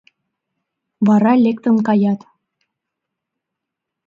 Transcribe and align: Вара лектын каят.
Вара 1.07 1.33
лектын 1.45 1.75
каят. 1.87 2.19